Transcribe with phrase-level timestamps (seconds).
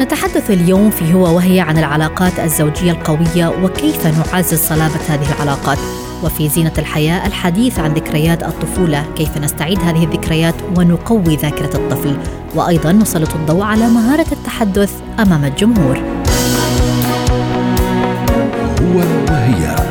[0.00, 5.78] نتحدث اليوم في هو وهي عن العلاقات الزوجية القوية وكيف نعزز صلابة هذه العلاقات.
[6.24, 12.16] وفي زينة الحياة الحديث عن ذكريات الطفولة كيف نستعيد هذه الذكريات ونقوي ذاكرة الطفل.
[12.54, 15.98] وأيضا نسلط الضوء على مهارة التحدث أمام الجمهور.
[18.82, 18.98] هو
[19.30, 19.85] وهي.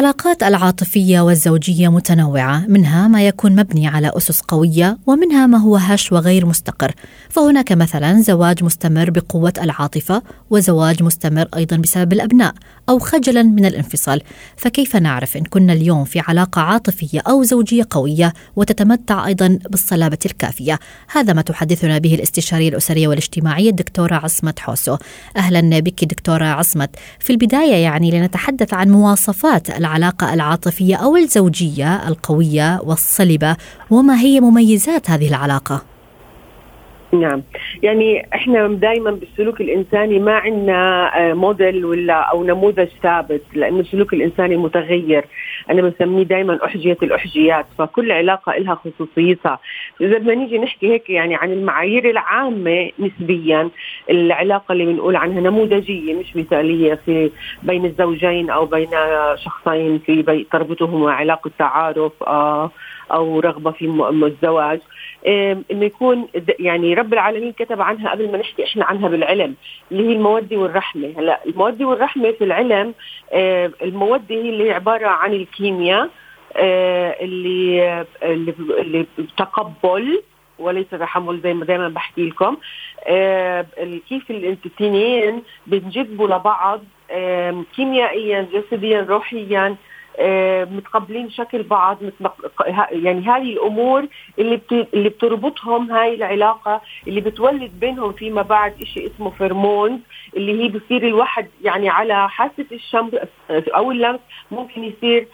[0.00, 6.12] العلاقات العاطفية والزوجية متنوعة منها ما يكون مبني على أسس قوية ومنها ما هو هش
[6.12, 6.92] وغير مستقر.
[7.28, 12.54] فهناك مثلا زواج مستمر بقوة العاطفة وزواج مستمر أيضا بسبب الأبناء
[12.88, 14.22] أو خجلا من الانفصال.
[14.56, 20.78] فكيف نعرف إن كنا اليوم في علاقة عاطفية أو زوجية قوية وتتمتع أيضا بالصلابة الكافية؟
[21.12, 24.96] هذا ما تحدثنا به الاستشاريه الأسرية والاجتماعية الدكتورة عصمت حوسو.
[25.36, 26.90] أهلا بك دكتورة عصمت.
[27.18, 33.56] في البداية يعني لنتحدث عن مواصفات العلاقة العاطفية أو الزوجية القوية والصلبة
[33.90, 35.89] وما هي مميزات هذه العلاقة؟
[37.12, 37.42] نعم.
[37.82, 44.56] يعني إحنا دائما بالسلوك الإنساني ما عندنا موديل ولا أو نموذج ثابت لأنه السلوك الإنساني
[44.56, 45.24] متغير.
[45.70, 49.58] أنا بسميه دائما أحجية الأحجيات فكل علاقة لها خصوصيتها.
[50.00, 53.70] إذا بدنا نيجي نحكي هيك يعني عن المعايير العامة نسبيا
[54.10, 57.30] العلاقة اللي بنقول عنها نموذجية مش مثالية في
[57.62, 58.88] بين الزوجين أو بين
[59.36, 62.70] شخصين في تربطهما علاقة تعارف آه
[63.12, 63.84] أو رغبة في
[64.22, 64.80] الزواج.
[65.26, 66.28] إنه يكون
[66.58, 69.54] يعني رب العالمين كتب عنها قبل ما نحكي إحنا عنها بالعلم
[69.92, 71.14] اللي هي المودة والرحمة.
[71.18, 72.94] هلأ المودة والرحمة في العلم
[73.82, 76.08] المودة هي اللي عبارة عن الكيمياء
[76.56, 80.22] اللي اللي, تقبل
[80.58, 82.56] وليس تحمل زي ما دائما بحكي لكم.
[84.08, 86.80] كيف الاثنين بنجذبوا لبعض
[87.76, 89.76] كيميائيا جسديا روحيا
[90.70, 91.98] متقبلين شكل بعض
[92.90, 94.06] يعني هذه الأمور
[94.38, 94.88] اللي بت...
[94.94, 100.00] اللي بتربطهم هاي العلاقة اللي بتولد بينهم فيما بعد شيء اسمه فيرمونز
[100.36, 103.10] اللي هي بصير الواحد يعني على حاسة الشم
[103.50, 104.20] أو اللمس
[104.50, 105.26] ممكن يصير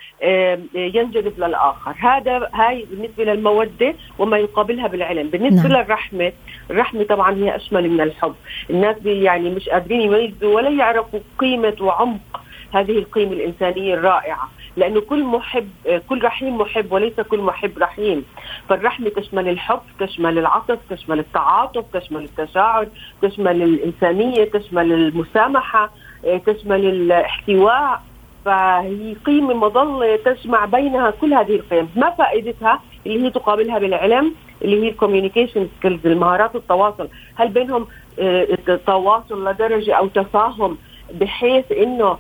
[0.75, 1.95] ينجذب للآخر.
[1.99, 5.29] هذا هاي بالنسبة للمودة وما يقابلها بالعلم.
[5.29, 5.83] بالنسبة نعم.
[5.83, 6.33] للرحمة
[6.71, 8.35] الرحمة طبعا هي أشمل من الحب.
[8.71, 12.41] الناس يعني مش قادرين يميزوا ولا يعرفوا قيمة وعمق
[12.75, 14.51] هذه القيمة الإنسانية الرائعة.
[14.77, 15.69] لأنه كل محب
[16.09, 18.25] كل رحيم محب وليس كل محب رحيم.
[18.69, 22.87] فالرحمه تشمل الحب تشمل العطف تشمل التعاطف تشمل التشاعر
[23.23, 25.91] تشمل الإنسانية تشمل المسامحة
[26.47, 28.03] تشمل الاحتواء.
[28.45, 31.89] فهي قيمة مظلة تجمع بينها كل هذه القيم.
[31.97, 37.09] ما فائدتها؟ اللي هي تقابلها بالعلم اللي هي ال communication skills المهارات التواصل.
[37.37, 37.87] هل بينهم
[38.87, 40.79] تواصل لدرجة أو تفاهم؟
[41.15, 42.19] بحيث إنه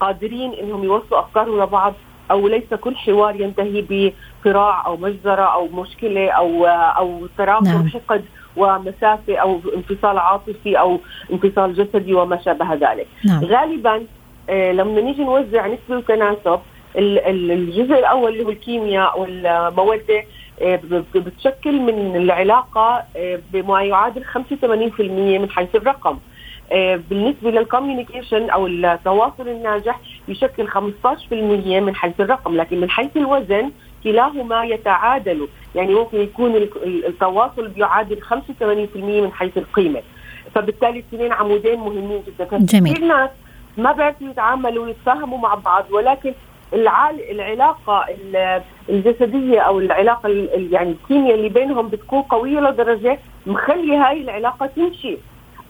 [0.00, 1.94] قادرين إنهم يوصلوا أفكارهم لبعض
[2.30, 4.10] أو ليس كل حوار ينتهي
[4.42, 7.88] بصراع أو مجزرة أو مشكلة أو أو تراكم نعم.
[7.88, 8.24] حقد
[8.56, 11.00] ومسافة أو انفصال عاطفي أو
[11.32, 13.06] انفصال جسدي وما شابه ذلك.
[13.24, 13.44] نعم.
[13.44, 14.06] غالبا
[14.50, 16.60] لما نيجي نوزع نسبة وتناسب
[16.96, 20.24] الجزء الأول اللي هو الكيمياء والمودة
[21.14, 23.04] بتشكل من العلاقة
[23.52, 26.18] بما يعادل 85% من حيث الرقم.
[27.10, 31.32] بالنسبة للكوميونيكيشن أو التواصل الناجح يشكل 15%
[31.80, 33.70] من حيث الرقم لكن من حيث الوزن
[34.04, 35.48] كلاهما يتعادل.
[35.74, 36.56] يعني ممكن يكون
[36.86, 38.32] التواصل بيعادل 85%
[38.96, 40.02] من حيث القيمة.
[40.54, 42.58] فبالتالي الاثنين عمودين مهمين جدا.
[42.58, 43.30] جميل كثير ناس
[43.78, 46.32] ما بيعرفوا يتعاملوا ويتفاهموا مع بعض ولكن
[46.72, 48.04] العلاقة
[48.88, 50.28] الجسدية أو العلاقة
[50.70, 55.18] يعني الكيمياء اللي بينهم بتكون قوية لدرجة مخلي هاي العلاقة تمشي.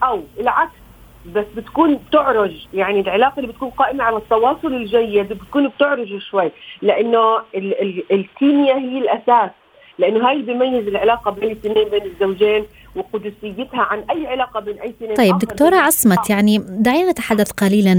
[0.03, 0.82] أو العكس
[1.27, 6.51] بس بتكون بتعرج يعني العلاقة اللي بتكون قائمة على التواصل الجيد بتكون بتعرج شوي
[6.83, 9.51] لأنه ال ال الكيمياء هي الأساس
[9.99, 12.65] لأنه هاي اللي بيميز العلاقة بين الاثنين بين الزوجين
[12.97, 15.15] وقدسيتها عن أي علاقة بين أي اثنين.
[15.15, 17.93] طيب دكتورة عصمت يعني دعينا نتحدث قليلا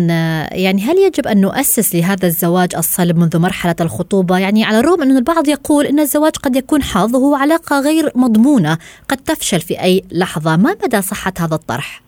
[0.51, 5.17] يعني هل يجب أن نؤسس لهذا الزواج الصلب منذ مرحلة الخطوبة؟ يعني على الرغم أن
[5.17, 8.77] البعض يقول إن الزواج قد يكون حظ وهو علاقة غير مضمونة
[9.09, 12.02] قد تفشل في أي لحظة ما مدى صحة هذا الطرح؟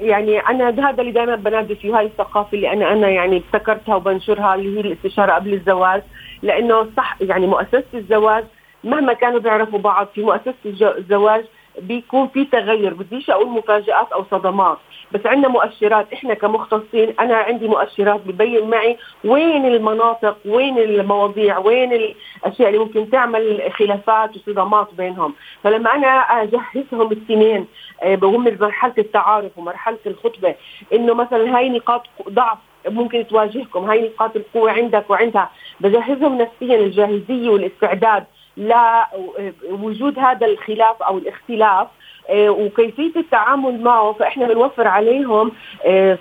[0.00, 4.54] يعني أنا هذا اللي دائما بنادي فيه هاي الثقافة اللي أنا أنا يعني ابتكرتها وبنشرها
[4.54, 6.02] اللي هي الاستشارة قبل الزواج
[6.42, 8.44] لأنه صح يعني مؤسسة الزواج
[8.84, 10.54] مهما كانوا بيعرفوا بعض في مؤسسة
[10.98, 11.44] الزواج
[11.80, 12.94] بيكون في تغير.
[12.94, 14.78] بديش أقول مفاجآت أو صدمات
[15.12, 16.12] بس عندنا مؤشرات.
[16.12, 23.10] إحنا كمختصين أنا عندي مؤشرات ببين معي وين المناطق وين المواضيع وين الأشياء اللي ممكن
[23.10, 25.34] تعمل خلافات وصدامات بينهم.
[25.64, 26.08] فلما أنا
[26.42, 27.66] أجهزهم الاثنين
[28.02, 30.54] وهم آه، بمرحله التعارف ومرحلة الخطبة
[30.92, 35.50] إنه مثلا هاي نقاط ضعف ممكن تواجهكم هاي نقاط القوة عندك وعندها
[35.80, 38.24] بجهزهم نفسيا الجاهزية والإستعداد.
[38.60, 41.88] لوجود هذا الخلاف أو الاختلاف
[42.30, 45.52] آه، وكيفية التعامل معه فإحنا بنوفر عليهم
[45.86, 46.18] آه،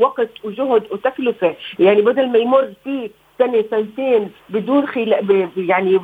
[0.00, 1.54] وقت وجهد وتكلفة.
[1.78, 6.00] يعني بدل ما يمر في سنة سنتين بدون خلا يعني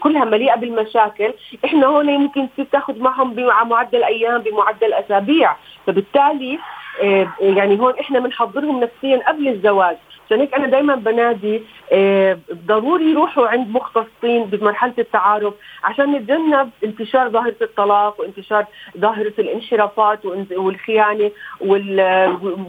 [0.00, 1.32] كلها مليئة بالمشاكل
[1.64, 5.56] إحنا هون يمكن تاخذ معهم بمعدل أيام بمعدل أسابيع.
[5.86, 6.58] فبالتالي
[7.02, 9.96] آه، يعني هون إحنا بنحضرهم نفسيا قبل الزواج.
[10.26, 11.62] عشان هيك أنا دائما بنادي
[11.92, 18.66] آه، ضروري يروحوا عند مختصين بمرحلة التعارف عشان نتجنب انتشار ظاهرة الطلاق وانتشار
[18.98, 20.20] ظاهرة الانحرافات
[20.56, 21.30] والخيانة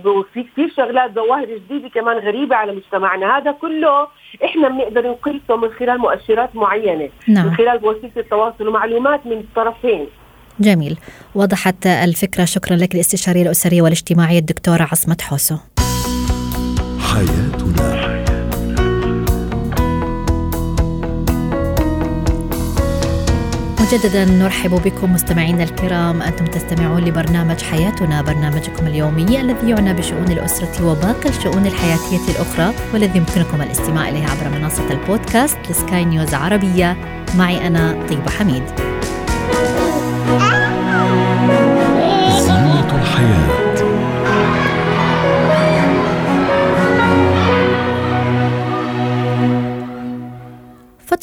[0.06, 3.38] وفي كثير شغلات ظواهر جديدة كمان غريبة على مجتمعنا.
[3.38, 4.08] هذا كله
[4.46, 7.46] إحنا بنقدر نقيسه من خلال مؤشرات معينة نعم.
[7.46, 10.08] من خلال وسيلة التواصل ومعلومات من الطرفين
[10.60, 10.98] جميل.
[11.36, 12.46] وضحت الفكرة.
[12.46, 15.56] شكرا لك الاستشارية الأسرية والاجتماعية الدكتورة عصمت حوسو.
[17.14, 18.18] حياتنا.
[23.82, 26.22] مجددا نرحب بكم مستمعينا الكرام.
[26.22, 33.18] أنتم تستمعون لبرنامج حياتنا برنامجكم اليومي الذي يعنى بشؤون الأسرة وباقي الشؤون الحياتية الأخرى والذي
[33.18, 36.98] يمكنكم الاستماع اليه عبر منصة البودكاست لسكاي نيوز عربيه
[37.38, 38.64] معي أنا طيبة حميد.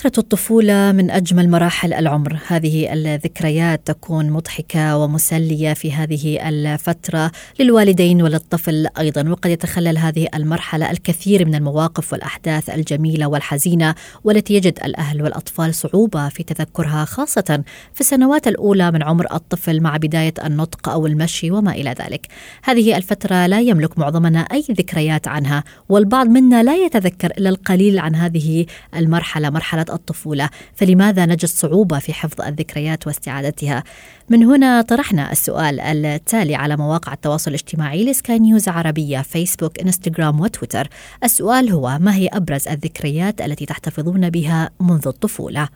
[0.05, 7.31] فترة الطفولة من أجمل مراحل العمر، هذه الذكريات تكون مضحكة ومسلية في هذه الفترة
[7.61, 14.79] للوالدين وللطفل أيضا، وقد يتخلل هذه المرحلة الكثير من المواقف والأحداث الجميلة والحزينة والتي يجد
[14.85, 17.62] الأهل والأطفال صعوبة في تذكرها خاصة
[17.95, 22.27] في السنوات الأولى من عمر الطفل مع بداية النطق أو المشي وما إلى ذلك.
[22.62, 28.15] هذه الفترة لا يملك معظمنا أي ذكريات عنها، والبعض منا لا يتذكر إلا القليل عن
[28.15, 28.67] هذه
[28.97, 33.85] المرحلة، مرحلة الطفولة فلماذا نجد صعوبة في حفظ الذكريات واستعادتها؟
[34.29, 40.88] من هنا طرحنا السؤال التالي على مواقع التواصل الاجتماعي لسكاي نيوز عربية فيسبوك إنستغرام وتويتر.
[41.25, 45.69] السؤال هو ما هي أبرز الذكريات التي تحتفظون بها منذ الطفولة؟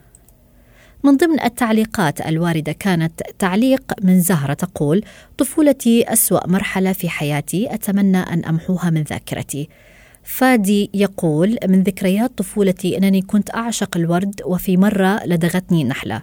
[1.05, 5.05] من ضمن التعليقات الواردة كانت تعليق من زهرة تقول
[5.38, 9.69] طفولتي أسوأ مرحلة في حياتي أتمنى أن أمحوها من ذاكرتي.
[10.29, 16.23] فادي يقول من ذكريات طفولتي أنني كنت أعشق الورد وفي مرة لدغتني نحلة.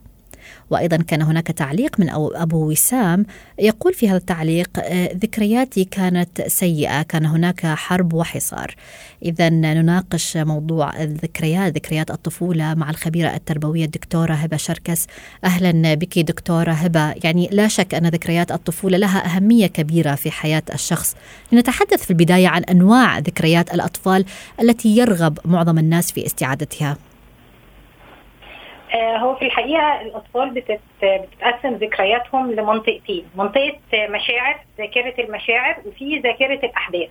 [0.69, 3.25] وأيضا كان هناك تعليق من أبو وسام
[3.59, 8.75] يقول في هذا التعليق آه، ذكرياتي كانت سيئة كان هناك حرب وحصار.
[9.24, 15.07] إذا نناقش موضوع الذكريات ذكريات الطفولة مع الخبيرة التربوية الدكتورة هبة شركس.
[15.44, 17.13] أهلا بك دكتورة هبة.
[17.24, 21.15] يعني لا شك أن ذكريات الطفولة لها أهمية كبيرة في حياة الشخص.
[21.51, 24.25] لنتحدث في البداية عن أنواع ذكريات الأطفال
[24.62, 26.98] التي يرغب معظم الناس في استعادتها.
[28.96, 30.80] هو في الحقيقة الأطفال بتت...
[31.04, 33.25] بتتقسم ذكرياتهم لمنطقتين.
[33.36, 37.10] منطقة مشاعر ذاكرة المشاعر وفي ذاكرة الأحداث.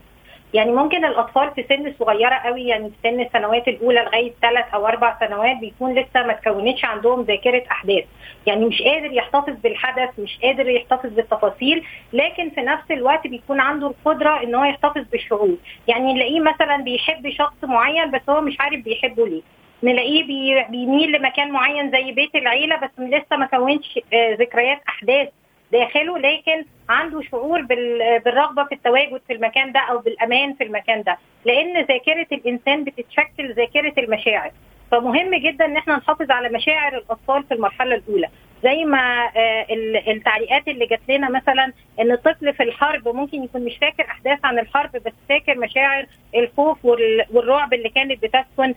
[0.55, 4.87] يعني ممكن الأطفال في سن صغيرة قوي يعني في سن السنوات الأولى لغاية ثلاث أو
[4.87, 8.05] أربع سنوات بيكون لسه ما تكونتش عندهم ذاكرة أحداث.
[8.47, 13.87] يعني مش قادر يحتفظ بالحدث مش قادر يحتفظ بالتفاصيل لكن في نفس الوقت بيكون عنده
[13.87, 15.57] القدرة إن هو يحتفظ بالشعور.
[15.89, 19.43] يعني نلاقيه مثلا بيحب شخص معين بس هو مش عارف بيحبه ليه.
[19.85, 20.25] نلاقيه
[20.71, 25.29] بيميل لمكان معين زي بيت العيلة بس لسه ما كونش آه، ذكريات أحداث
[25.73, 31.19] داخله لكن عنده شعور بالرغبة في التواجد في المكان ده أو بالأمان في المكان ده.
[31.45, 34.51] لأن ذاكرة الإنسان بتتشكل ذاكرة المشاعر.
[34.91, 38.29] فمهم جدا إن إحنا نحافظ على مشاعر الأطفال في المرحلة الأولى.
[38.63, 39.67] زي ما آه،
[40.09, 44.59] التعليقات اللي جات لنا مثلا إن الطفل في الحرب ممكن يكون مش فاكر أحداث عن
[44.59, 48.75] الحرب بس فاكر مشاعر الخوف والرعب اللي كانت بتسكن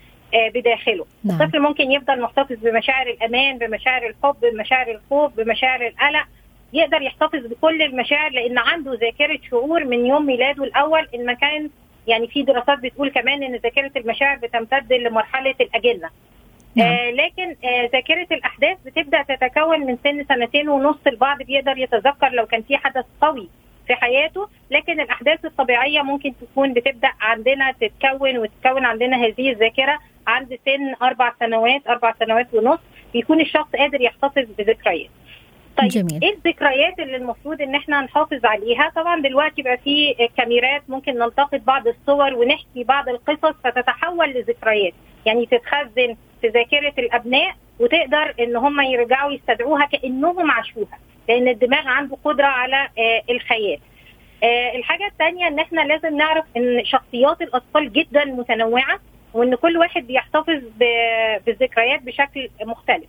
[0.53, 1.05] بداخله.
[1.23, 1.41] نعم.
[1.41, 6.25] الطفل ممكن يفضل محتفظ بمشاعر الأمان بمشاعر الحب بمشاعر الخوف بمشاعر القلق.
[6.73, 11.07] يقدر يحتفظ بكل المشاعر لأن عنده ذاكرة شعور من يوم ميلاده الأول.
[11.15, 11.69] إن كان
[12.07, 16.09] يعني في دراسات بتقول كمان إن ذاكرة المشاعر بتمتد لمرحلة الاجنه
[16.75, 16.87] نعم.
[16.87, 20.97] آه لكن آه ذاكرة الأحداث بتبدأ تتكون من سن سنتين ونص.
[21.07, 23.49] البعض بيقدر يتذكر لو كان في حدث قوي
[23.87, 24.47] في حياته.
[24.71, 29.99] لكن الأحداث الطبيعية ممكن تكون بتبدأ عندنا تتكون وتتكون عندنا هذه الذاكرة.
[30.27, 32.79] عند سن أربع سنوات أربع سنوات ونص
[33.13, 35.09] بيكون الشخص قادر يحتفظ بذكريات.
[35.77, 36.19] طيب جميل.
[36.23, 41.59] إيه الذكريات اللي المفروض إن إحنا نحافظ عليها؟ طبعا دلوقتي بقى في كاميرات ممكن نلتقط
[41.67, 44.93] بعض الصور ونحكي بعض القصص فتتحول لذكريات.
[45.25, 52.17] يعني تتخزن في ذاكرة الأبناء وتقدر إن هم يرجعوا يستدعوها كأنهم عاشوها لأن الدماغ عنده
[52.25, 53.79] قدرة على آه، الخيال.
[54.43, 58.99] آه، الحاجة الثانية إن إحنا لازم نعرف إن شخصيات الأطفال جدا متنوعة
[59.37, 60.61] وإن كل واحد بيحتفظ
[61.45, 63.07] بالذكريات بشكل مختلف.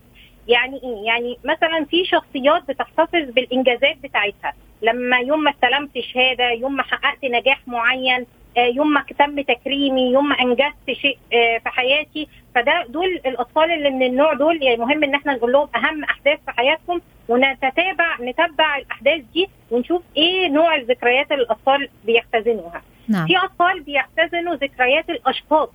[0.49, 4.53] يعني إيه؟ يعني مثلا في شخصيات بتحتفظ بالإنجازات بتاعتها.
[4.83, 10.13] لما يوم ما استلمت شهادة يوم ما حققت نجاح معين آه، يوم ما تم تكريمي
[10.13, 14.77] يوم ما أنجزت شيء آه، في حياتي فده دول الأطفال اللي من النوع دول يعني
[14.77, 20.49] مهم إن إحنا نقول لهم أهم أحداث في حياتهم ونتتابع نتبع الأحداث دي ونشوف إيه
[20.49, 23.27] نوع الذكريات اللي الأطفال بيختزنوها نعم.
[23.27, 25.69] في أطفال بيختزنوا ذكريات الأشخاص.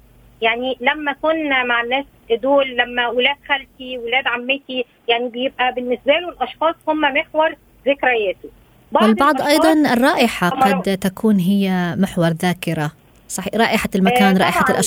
[0.44, 2.06] يعني لما كنا مع الناس
[2.42, 7.56] دول لما ولاد خالتي ولاد عمتي يعني بيبقى بالنسبة له الاشخاص هم محور
[7.88, 8.50] ذكرياته
[8.92, 9.42] بعض والبعض
[9.86, 10.82] الرائحة أمراض.
[10.82, 12.92] قد تكون هي محور ذاكرة
[13.28, 14.80] صحيح رائحة المكان آه، رائحة طبعاً.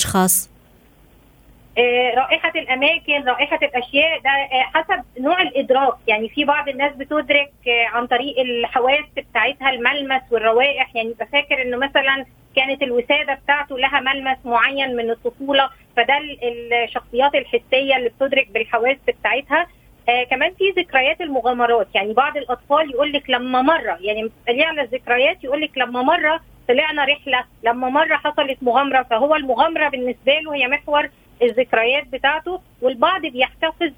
[1.77, 5.93] آه، رائحة الأماكن رائحة الأشياء ده آه، حسب نوع الإدراك.
[6.07, 10.95] يعني في بعض الناس بتدرك آه، عن طريق الحواس بتاعتها الملمس والروائح.
[10.95, 16.73] يعني يبقى فاكر إنه مثلا كانت الوسادة بتاعته لها ملمس معين من الطفولة فده ال-
[16.73, 19.67] الشخصيات الحسية اللي بتدرك بالحواس بتاعتها.
[20.09, 21.87] آه كمان في ذكريات المغامرات.
[21.95, 26.39] يعني بعض الأطفال يقول لك لما مرة يعني ليه على الذكريات يقول لك لما مرة
[26.67, 31.09] طلعنا رحلة لما مرة حصلت مغامرة فهو المغامرة بالنسبة له هي محور
[31.41, 33.91] الذكريات بتاعته والبعض بيحتفظ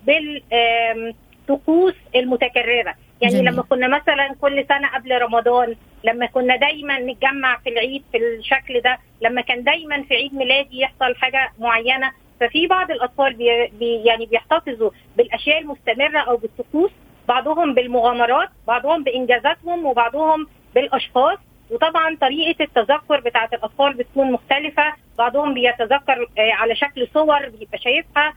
[1.48, 3.46] بالطقوس المتكررة يعني جميل.
[3.53, 8.81] لما كنا مثلا كل سنة قبل رمضان لما كنا دايما نتجمع في العيد في الشكل
[8.81, 14.03] ده لما كان دايما في عيد ميلادي يحصل حاجة معينة ففي بعض الأطفال بي بي
[14.05, 16.91] يعني بيحتفظوا بالأشياء المستمرة أو بالطقوس
[17.27, 21.38] بعضهم بالمغامرات بعضهم بإنجازاتهم وبعضهم بالأشخاص
[21.72, 28.33] وطبعا طريقة التذكر بتاعة الأطفال بتكون مختلفة بعضهم بيتذكر آه، على شكل صور بيبقى شايفها.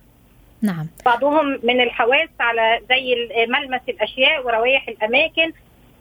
[0.62, 0.86] نعم.
[1.04, 5.52] بعضهم من الحواس على زي ال- ملمس الأشياء وروائح الأماكن.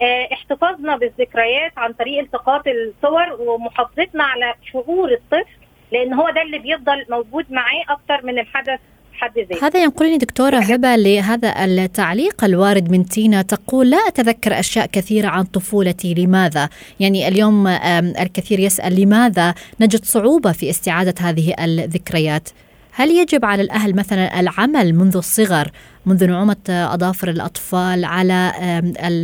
[0.02, 5.56] آه، احتفاظنا بالذكريات عن طريق التقاط الصور ومحافظتنا على شعور الطفل
[5.92, 8.80] لأن هو ده اللي بيفضل موجود معاه أكتر من الحدث
[9.22, 14.86] حد ذاته هذا ينقلني دكتورة هبة لهذا التعليق الوارد من تينا تقول لا أتذكر أشياء
[14.86, 22.50] كثيرة عن طفولتي لماذا؟ يعني اليوم الكثير يسأل لماذا نجد صعوبة في استعادة هذه الذكريات؟
[22.92, 25.72] هل يجب على الأهل مثلا العمل منذ الصغر
[26.06, 28.52] منذ نعومة أظافر الأطفال على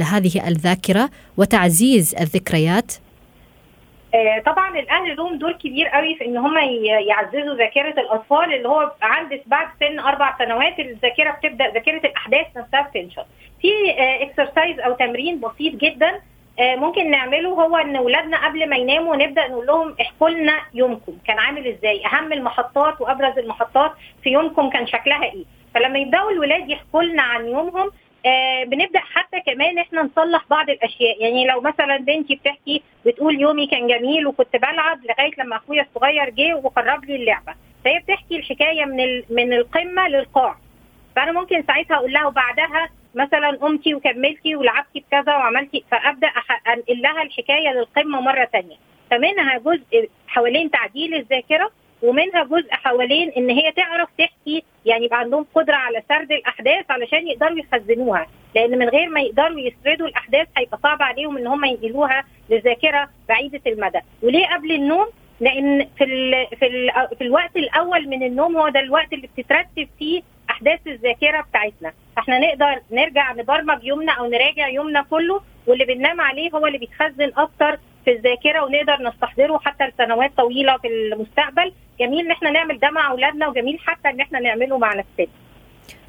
[0.03, 2.91] هذه الذاكرة وتعزيز الذكريات؟
[4.15, 6.57] آه، طبعا الأهل لهم دور كبير قوي في إن هم
[7.07, 12.81] يعززوا ذاكرة الأطفال اللي هو عند بعد سن أربع سنوات الذاكرة بتبدأ ذاكرة الأحداث نفسها
[12.81, 13.25] بتنشط.
[13.61, 16.21] في اكسرسايز أو تمرين بسيط جدا
[16.59, 21.17] آه، ممكن نعمله هو إن اولادنا قبل ما يناموا نبدأ نقول لهم احكوا لنا يومكم
[21.27, 23.91] كان عامل إزاي أهم المحطات وأبرز المحطات
[24.23, 27.91] في يومكم كان شكلها إيه فلما يبدأوا الولاد يحكوا لنا عن يومهم
[28.25, 31.21] آه بنبدأ حتى كمان إحنا نصلح بعض الأشياء.
[31.21, 36.29] يعني لو مثلا بنتي بتحكي بتقول يومي كان جميل وكنت بلعب لغاية لما أخويا الصغير
[36.29, 37.53] جه وقرب لي اللعبة.
[37.85, 40.55] فهي بتحكي الحكاية من ال- من القمة للقاع.
[41.15, 47.01] فأنا ممكن ساعتها أقول لها وبعدها مثلا قمتي وكملتي ولعبتي بكذا وعملتي فأبدأ أح- أنقل
[47.01, 48.75] لها الحكاية للقمة مرة تانية.
[49.11, 51.71] فمنها جزء حوالين تعديل الذاكرة
[52.03, 57.27] ومنها جزء حوالين إن هي تعرف تحكي يعني يبقى عندهم قدرة على سرد الأحداث علشان
[57.27, 58.27] يقدروا يخزنوها.
[58.55, 63.61] لأن من غير ما يقدروا يسردوا الأحداث هيبقى صعب عليهم إن هم ينقلوها للذاكرة بعيدة
[63.67, 63.99] المدى.
[64.23, 65.07] وليه قبل النوم؟
[65.39, 69.87] لأن في ال في ال في الوقت الأول من النوم هو ده الوقت اللي بتترتب
[69.99, 71.93] فيه أحداث الذاكرة بتاعتنا.
[72.15, 77.31] فإحنا نقدر نرجع نبرمج يومنا أو نراجع يومنا كله واللي بننام عليه هو اللي بيتخزن
[77.37, 81.73] أكتر في الذاكرة ونقدر نستحضره حتى لسنوات طويلة في المستقبل.
[81.99, 85.27] جميل إن إحنا نعمل ده مع أولادنا وجميل حتى إن إحنا نعمله مع نفسنا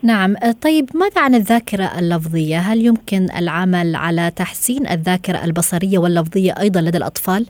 [0.03, 6.55] نعم آه، طيب ماذا عن الذاكرة اللفظية؟ هل يمكن العمل على تحسين الذاكرة البصرية واللفظية
[6.61, 7.47] أيضا لدى الأطفال؟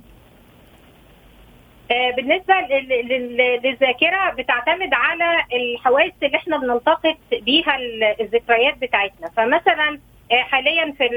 [1.90, 9.28] آه، بالنسبة لل- لل- للذاكرة بتعتمد على الحواس اللي إحنا بنلتقط بيها ال- الذكريات بتاعتنا
[9.36, 9.98] فمثلا
[10.32, 11.08] آه، حاليا في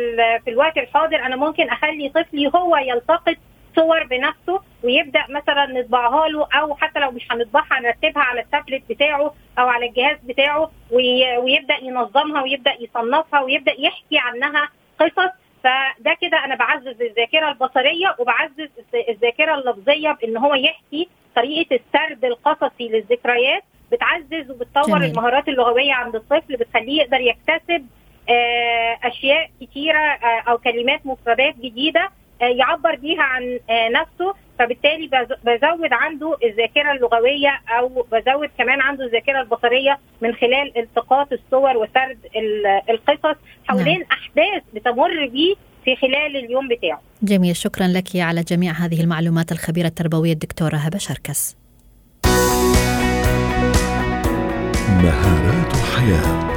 [0.45, 3.35] في الوقت الحاضر أنا ممكن أخلي طفلي هو يلتقط
[3.75, 9.33] صور بنفسه ويبدأ مثلا نطبعها له أو حتى لو مش هنطبعها نرتبها على التابلت بتاعه
[9.59, 15.31] أو على الجهاز بتاعه وي- ويبدأ ينظمها ويبدأ يصنفها ويبدأ يحكي عنها قصص
[15.63, 22.25] فده كده أنا بعزز الذاكرة البصرية وبعزز الذ- الذاكرة اللفظية بإن هو يحكي طريقة السرد
[22.25, 25.11] القصصي للذكريات بتعزز وبتطور جميل.
[25.11, 27.87] المهارات اللغوية عند الطفل بتخليه يقدر يكتسب
[28.29, 32.09] آه، أشياء كتيرة آه، أو كلمات مفردات جديدة
[32.41, 39.05] يعبر بيها عن آه، نفسه فبالتالي بز- بزود عنده الذاكرة اللغوية أو بزود كمان عنده
[39.05, 45.55] الذاكرة البصرية من خلال التقاط الصور وسرد ال- القصص حوالين أحداث بتمر بيه
[45.86, 47.01] في خلال اليوم بتاعه.
[47.24, 51.57] جميل شكرا لك على جميع هذه المعلومات الخبيرة التربوية الدكتورة هبة شركس.
[55.03, 56.50] مهارات حياه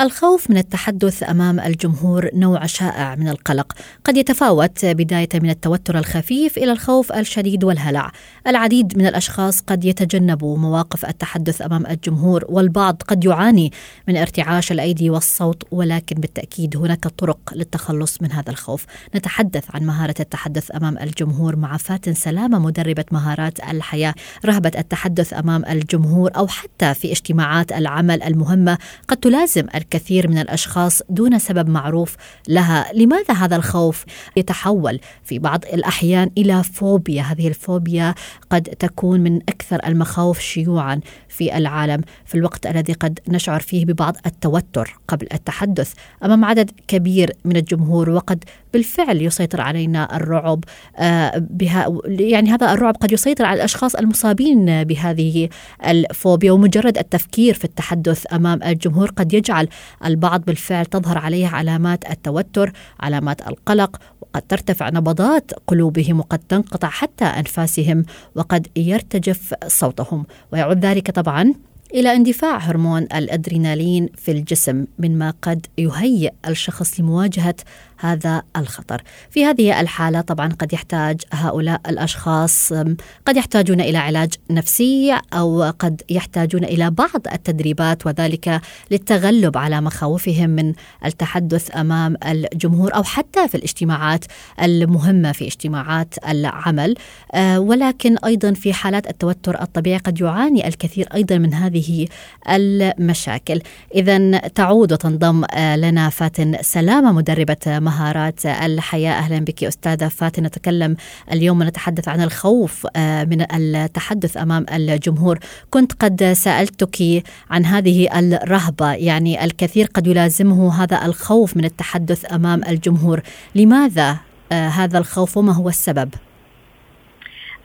[0.00, 3.72] الخوف من التحدث أمام الجمهور نوع شائع من القلق،
[4.04, 8.12] قد يتفاوت بداية من التوتر الخفيف إلى الخوف الشديد والهلع.
[8.46, 13.72] العديد من الأشخاص قد يتجنبوا مواقف التحدث أمام الجمهور، والبعض قد يعاني
[14.08, 18.86] من ارتعاش الأيدي والصوت، ولكن بالتأكيد هناك طرق للتخلص من هذا الخوف.
[19.14, 24.14] نتحدث عن مهارة التحدث أمام الجمهور مع فاتن سلامة مدربة مهارات الحياة،
[24.46, 28.78] رهبة التحدث أمام الجمهور أو حتى في اجتماعات العمل المهمة
[29.08, 32.16] قد تلازم الكثير من الأشخاص دون سبب معروف
[32.48, 34.04] لها، لماذا هذا الخوف
[34.36, 38.14] يتحول في بعض الأحيان إلى فوبيا؟ هذه الفوبيا
[38.50, 42.00] قد تكون من أكثر المخاوف شيوعا في العالم.
[42.24, 45.92] في الوقت الذي قد نشعر فيه ببعض التوتر قبل التحدث.
[46.24, 50.64] أمام عدد كبير من الجمهور وقد بالفعل يسيطر علينا الرعب
[50.96, 55.48] آه، بها يعني هذا الرعب قد يسيطر على الأشخاص المصابين بهذه
[55.86, 59.68] الفوبيا ومجرد التفكير في التحدث أمام الجمهور قد يجعل
[60.04, 67.24] البعض بالفعل تظهر عليه علامات التوتر، علامات القلق، وقد ترتفع نبضات قلوبهم وقد تنقطع حتى
[67.24, 71.54] أنفاسهم وقد يرتجف صوتهم، ويعود ذلك طبعا
[71.94, 77.54] إلى اندفاع هرمون الأدرينالين في الجسم مما قد يهيئ الشخص لمواجهة
[77.98, 79.02] هذا الخطر.
[79.30, 85.62] في هذه الحالة طبعا قد يحتاج هؤلاء الأشخاص أم، قد يحتاجون إلى علاج نفسي أو
[85.78, 90.72] قد يحتاجون إلى بعض التدريبات وذلك للتغلب على مخاوفهم من
[91.04, 94.24] التحدث أمام الجمهور أو حتى في الاجتماعات
[94.62, 96.94] المهمة في اجتماعات العمل
[97.34, 102.08] آه، ولكن أيضا في حالات التوتر الطبيعي قد يعاني الكثير أيضا من هذه
[102.48, 103.60] المشاكل.
[103.94, 110.96] اذا تعود وتنضم آه، لنا فاتن سلامة مدربة مهارات الحياة أهلا بك أستاذة فاتن نتكلم
[111.32, 115.38] اليوم ونتحدث عن الخوف آه، من التحدث أمام الجمهور.
[115.70, 122.64] كنت قد سألتك عن هذه الرهبة يعني الكثير قد يلازمه هذا الخوف من التحدث أمام
[122.64, 123.20] الجمهور.
[123.54, 124.16] لماذا
[124.52, 126.10] آه، هذا الخوف وما هو السبب؟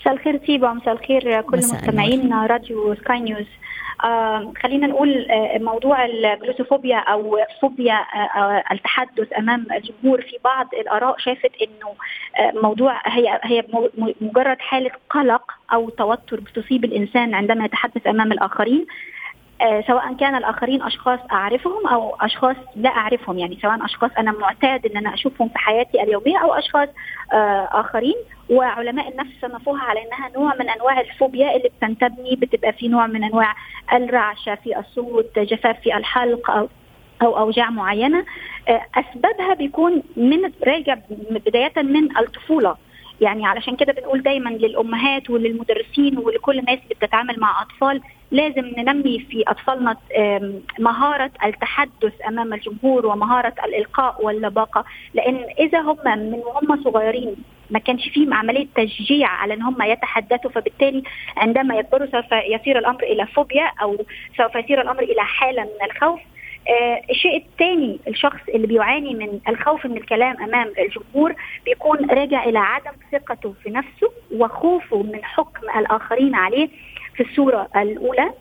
[0.04, 3.46] مساء الخير تيبا مساء الخير كل مستمعين راديو سكاي نيوز.
[4.04, 10.68] آه خلينا نقول آه موضوع الجلوسوفوبيا أو فوبيا آه آه التحدث أمام الجمهور في بعض
[10.74, 11.94] الآراء شافت إنه
[12.40, 13.64] آه موضوع هي هي
[14.22, 18.86] مجرد حالة قلق أو توتر بتصيب الإنسان عندما يتحدث أمام الآخرين.
[19.88, 24.98] سواء كان الآخرين أشخاص أعرفهم أو أشخاص لا أعرفهم يعني سواء أشخاص أنا معتاد إن
[24.98, 26.90] أنا أشوفهم في حياتي اليومية أو أشخاص
[27.34, 28.16] آه، آخرين.
[28.50, 33.24] وعلماء النفس صنفوها على إنها نوع من أنواع الفوبيا اللي بتنتبني بتبقى في نوع من
[33.24, 33.56] أنواع
[33.94, 36.70] الرعشة في الصوت جفاف في الحلق أو
[37.22, 38.26] أو أوجاع معينة.
[38.70, 40.98] آه، أسبابها بيكون من راجع
[41.30, 42.76] بداية من الطفولة.
[43.24, 49.20] يعني علشان كده بنقول دايما للأمهات وللمدرسين ولكل الناس اللي بتتعامل مع أطفال لازم ننمي
[49.20, 49.98] في أطفالنا
[50.80, 54.86] مهارة التحدث أمام الجمهور ومهارة الإلقاء واللباقة.
[55.14, 57.36] لأن إذا هم من وهم صغيرين
[57.70, 61.04] ما كانش فيهم عملية تشجيع على إن هم يتحدثوا فبالتالي
[61.38, 64.06] عندما يكبروا سوف يصير الأمر إلى فوبيا أو
[64.38, 66.20] سوف يصير الأمر إلى حالة من الخوف.
[67.10, 72.92] الشيء الثاني الشخص اللي بيعاني من الخوف من الكلام أمام الجمهور بيكون راجع إلى عدم
[73.12, 76.70] ثقته في نفسه وخوفه من حكم الآخرين عليه
[77.16, 78.32] في الصورة الأولى.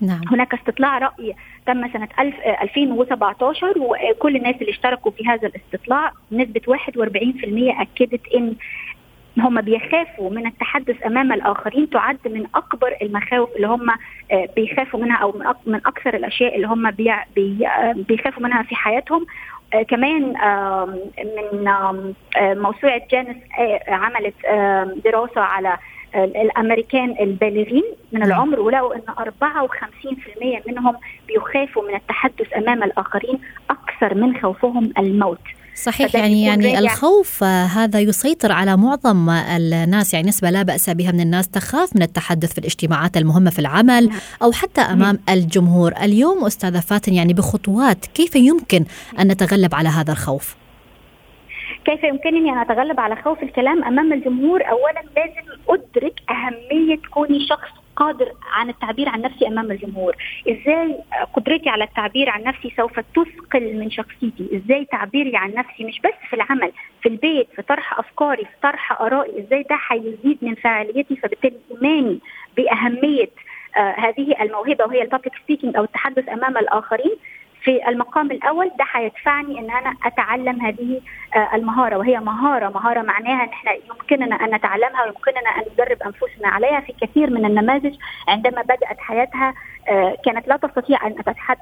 [0.00, 0.20] نعم.
[0.30, 1.34] هناك استطلاع رأي
[1.66, 8.20] تم سنة 1000 آه، 2017 وكل الناس اللي اشتركوا في هذا الاستطلاع نسبة 41% أكدت
[8.34, 8.54] إن
[9.38, 13.90] هم بيخافوا من التحدث أمام الآخرين تعد من أكبر المخاوف اللي هم
[14.32, 18.74] آه، بيخافوا منها أو من أكثر الأشياء اللي هم بي- بي- آه، بيخافوا منها في
[18.74, 19.26] حياتهم
[19.74, 20.22] آه، كمان
[21.52, 23.36] من موسوعة جانس
[23.88, 24.34] عملت
[25.04, 25.76] دراسة على
[26.14, 28.28] الأمريكان البالغين من نعم.
[28.28, 30.96] العمر ولقوا إن 54% منهم
[31.28, 33.38] بيخافوا من التحدث أمام الآخرين
[33.70, 35.38] أكثر من خوفهم الموت
[35.82, 40.14] صحيح يعني يعني الخوف آه، هذا يسيطر على معظم الناس.
[40.14, 44.08] يعني نسبة لا بأس بها من الناس تخاف من التحدث في الاجتماعات المهمة في العمل
[44.08, 44.18] نعم.
[44.42, 45.92] أو حتى أمام الجمهور.
[46.02, 48.84] اليوم أستاذة فاتن يعني بخطوات كيف يمكن
[49.18, 50.56] أن نتغلب على هذا الخوف؟
[51.84, 57.70] كيف يمكنني أن أتغلب على خوف الكلام أمام الجمهور؟ اولا لازم أدرك أهمية كوني شخص
[57.98, 60.16] قادر عن التعبير عن نفسي أمام الجمهور.
[60.48, 60.96] إزاي
[61.34, 66.14] قدرتي على التعبير عن نفسي سوف تثقل من شخصيتي؟ إزاي تعبيري عن نفسي مش بس
[66.30, 71.16] في العمل في البيت في طرح أفكاري في طرح آرائي إزاي ده هيزيد من فاعليتي
[71.16, 72.18] فبالتالي إيماني
[72.56, 73.28] بأهمية
[73.76, 77.16] آه هذه الموهبة وهي البابليك سبيكينج أو التحدث أمام الآخرين.
[77.68, 81.00] في المقام الأول ده هيدفعني إن أنا أتعلم هذه
[81.36, 86.48] آه المهارة وهي مهارة مهارة معناها إن إحنا يمكننا أن نتعلمها ويمكننا أن ندرب أنفسنا
[86.48, 87.94] عليها في كثير من النماذج
[88.28, 89.54] عندما بدأت حياتها
[89.88, 91.06] آه كانت لا تستطيع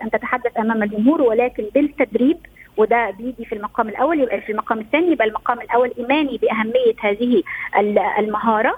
[0.02, 2.38] أن تتحدث أمام الجمهور ولكن بالتدريب
[2.76, 7.42] وده بيجي في المقام الأول يبقى في المقام الثاني يبقى المقام الأول إيماني بأهمية هذه
[8.18, 8.74] المهارة.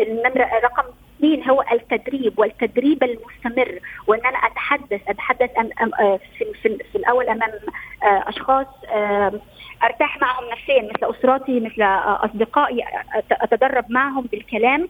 [0.00, 0.82] النمره رقم
[1.24, 7.28] اثنين هو التدريب والتدريب المستمر وإن أنا أتحدث أتحدث أم أم في, في, في الأول
[7.28, 7.50] أمام
[8.02, 8.66] أشخاص
[9.84, 12.84] أرتاح معهم نفسيا مثل أسرتي مثل أصدقائي
[13.32, 14.88] أتدرب معهم بالكلام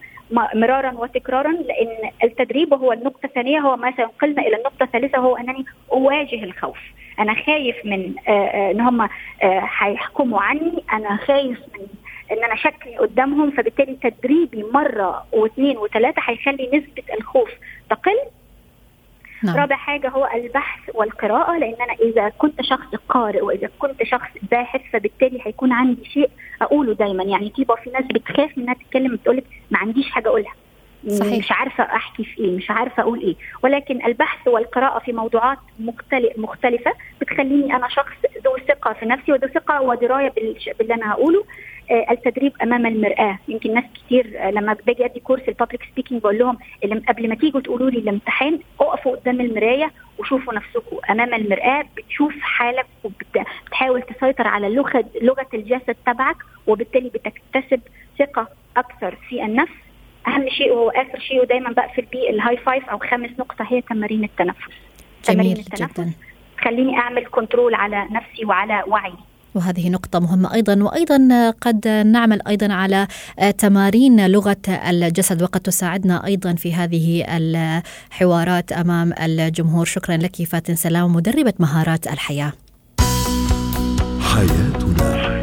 [0.54, 5.64] مرارا وتكرارا لأن التدريب وهو النقطة الثانية هو ما سينقلنا إلى النقطة الثالثة هو أنني
[5.92, 6.78] أواجه الخوف.
[7.18, 9.08] أنا خايف من إن هم
[9.78, 11.86] هيحكموا عني أنا خايف من
[12.32, 17.50] إن أنا شكلي قدامهم فبالتالي تدريبي مرة واثنين وثلاثه هيخلي نسبة الخوف
[17.90, 18.18] تقل.
[19.42, 19.56] نعم.
[19.56, 24.80] رابع حاجة هو البحث والقراءة لأن أنا إذا كنت شخص قارئ وإذا كنت شخص باحث
[24.92, 26.30] فبالتالي هيكون عندي شيء
[26.62, 27.24] أقوله دايما.
[27.24, 30.52] يعني تيبا في ناس بتخاف إنها تتكلم بتقول ما عنديش حاجة أقولها.
[31.08, 31.38] صحيح.
[31.38, 33.34] مش عارفة أحكي في إيه مش عارفة أقول إيه.
[33.62, 39.48] ولكن البحث والقراءة في موضوعات مختلف مختلفة بتخليني أنا شخص ذو ثقة في نفسي وذو
[39.48, 40.32] ثقة ودراية
[40.78, 41.44] باللي أنا هقوله.
[41.90, 43.38] التدريب أمام المرآة.
[43.48, 46.58] يمكن ناس كتير آه لما باجي أدي course ال public speaking بقول لهم
[47.08, 52.86] قبل ما تيجوا تقولوا لي الامتحان اقفوا قدام المراية وشوفوا نفسكم أمام المرآة بتشوف حالك
[53.04, 57.80] وبتحاول تسيطر على لغه لغة الجسد تبعك وبالتالي بتكتسب
[58.18, 59.72] ثقة أكثر في النفس.
[60.26, 63.80] أهم شيء وهو آخر شيء ودايما بقفل بيه ال high five أو خامس نقطة هي
[63.80, 64.58] تمارين التنفس.
[65.28, 66.12] جميل تمارين التنفس جدا.
[66.58, 69.12] تخليني أعمل control على نفسي وعلى وعي.
[69.54, 70.82] وهذه نقطة مهمة أيضا.
[70.82, 73.06] وأيضا قد نعمل أيضا على
[73.58, 79.84] تمارين لغة الجسد وقد تساعدنا أيضا في هذه الحوارات أمام الجمهور.
[79.84, 82.52] شكرا لك فاتن سلام مدربة مهارات الحياة.
[84.20, 85.34] حياتنا.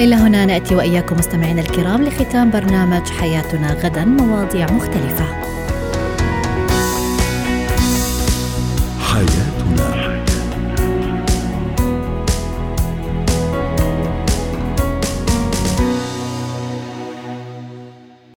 [0.00, 5.43] إلى هنا نأتي وإياكم مستمعينا الكرام لختام برنامج حياتنا غدا مواضيع مختلفة.